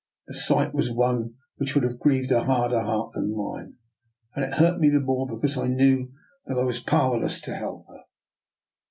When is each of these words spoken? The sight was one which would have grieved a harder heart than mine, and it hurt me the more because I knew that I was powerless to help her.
The 0.25 0.33
sight 0.33 0.73
was 0.73 0.89
one 0.89 1.35
which 1.57 1.75
would 1.75 1.83
have 1.83 1.99
grieved 1.99 2.31
a 2.31 2.43
harder 2.43 2.81
heart 2.81 3.13
than 3.13 3.37
mine, 3.37 3.77
and 4.35 4.43
it 4.43 4.55
hurt 4.55 4.79
me 4.79 4.89
the 4.89 4.99
more 4.99 5.27
because 5.27 5.59
I 5.59 5.67
knew 5.67 6.11
that 6.47 6.57
I 6.57 6.63
was 6.63 6.79
powerless 6.79 7.39
to 7.41 7.53
help 7.55 7.85
her. 7.87 8.05